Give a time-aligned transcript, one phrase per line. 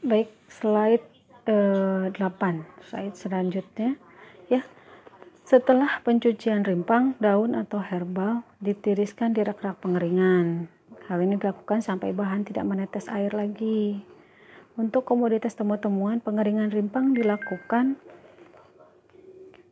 [0.00, 1.04] baik slide
[1.46, 2.18] eh, 8
[2.88, 3.96] slide selanjutnya
[4.48, 4.64] ya
[5.50, 10.70] setelah pencucian rimpang, daun atau herbal ditiriskan di rak-rak pengeringan.
[11.10, 13.98] Hal ini dilakukan sampai bahan tidak menetes air lagi.
[14.78, 17.98] Untuk komoditas temu-temuan, pengeringan rimpang dilakukan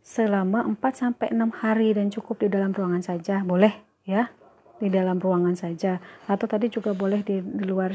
[0.02, 3.46] selama 4 sampai 6 hari dan cukup di dalam ruangan saja.
[3.46, 4.34] Boleh ya,
[4.78, 5.98] di dalam ruangan saja.
[6.30, 7.92] Atau tadi juga boleh di, di luar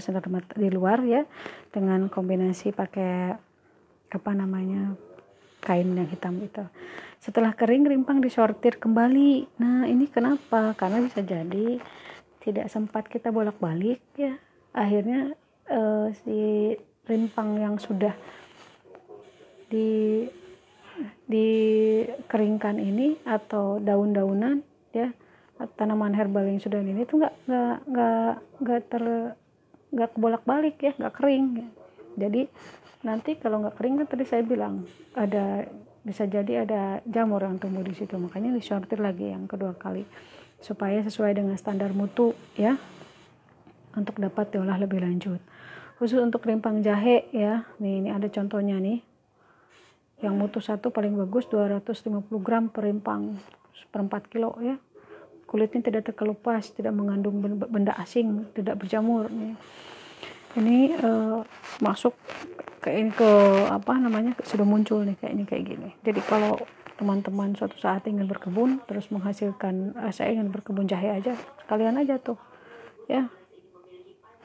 [0.56, 1.24] di luar ya
[1.72, 3.36] dengan kombinasi pakai
[4.14, 4.94] apa namanya?
[5.64, 6.60] kain yang hitam itu.
[7.24, 9.48] Setelah kering rimpang disortir kembali.
[9.64, 10.76] Nah, ini kenapa?
[10.76, 11.80] Karena bisa jadi
[12.44, 14.36] tidak sempat kita bolak-balik ya.
[14.76, 15.32] Akhirnya
[15.72, 16.76] uh, si
[17.08, 18.12] rimpang yang sudah
[19.72, 20.28] di
[21.26, 24.62] dikeringkan ini atau daun-daunan
[24.94, 25.10] ya
[25.78, 29.04] tanaman herbal yang sudah ini tuh nggak nggak nggak nggak ter
[29.94, 31.68] nggak bolak-balik ya nggak kering ya.
[32.26, 32.42] jadi
[33.06, 35.68] nanti kalau nggak kering kan tadi saya bilang ada
[36.04, 38.20] bisa jadi ada jamur yang tumbuh di situ.
[38.20, 40.04] Makanya disortir lagi yang kedua kali
[40.60, 42.76] supaya sesuai dengan standar mutu ya
[43.96, 45.40] untuk dapat diolah lebih lanjut.
[45.98, 49.00] Khusus untuk rimpang jahe ya nih ini ada contohnya nih.
[50.24, 53.40] Yang mutu satu paling bagus 250 gram per rimpang
[53.92, 54.80] per 4 kilo ya
[55.54, 59.54] kulitnya tidak terkelupas tidak mengandung benda asing tidak berjamur nih
[60.58, 61.42] ini uh,
[61.82, 62.14] masuk
[62.84, 63.30] ke ini ke
[63.72, 65.90] apa namanya sudah muncul nih kayak ini kayak gini.
[66.04, 66.60] Jadi kalau
[67.00, 71.34] teman-teman suatu saat ingin berkebun terus menghasilkan eh, saya ingin berkebun jahe aja
[71.66, 72.38] kalian aja tuh
[73.08, 73.32] ya.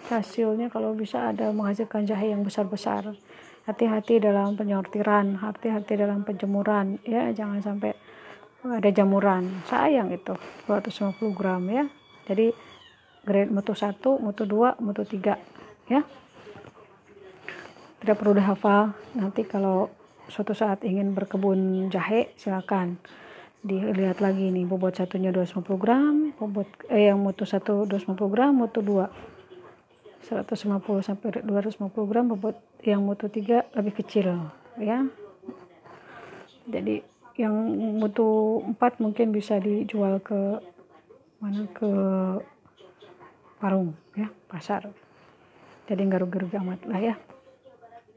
[0.09, 3.13] Hasilnya kalau bisa ada menghasilkan jahe yang besar-besar.
[3.69, 7.29] Hati-hati dalam penyortiran hati-hati dalam penjemuran ya.
[7.35, 7.93] Jangan sampai
[8.67, 9.63] ada jamuran.
[9.71, 10.35] Sayang itu
[10.67, 11.87] 250 gram ya.
[12.27, 12.51] Jadi
[13.23, 15.39] grade mutu 1 mutu 2 mutu 3
[15.87, 16.03] ya.
[18.03, 18.95] Tidak perlu dihafal.
[19.15, 19.91] Nanti kalau
[20.27, 22.99] suatu saat ingin berkebun jahe silakan.
[23.59, 28.87] Dilihat lagi nih bobot satunya 250 gram bobot eh yang mutu satu 250 gram mutu
[28.87, 29.11] 2
[30.31, 32.55] 150 sampai 250 gram bobot
[32.87, 34.47] yang mutu 3 lebih kecil
[34.79, 35.03] ya.
[36.71, 37.03] Jadi
[37.39, 37.55] yang
[38.03, 40.59] mutu 4 mungkin bisa dijual ke
[41.39, 41.91] mana ke
[43.63, 44.91] warung ya pasar.
[45.87, 47.15] Jadi nggak rugi-rugi amat lah ya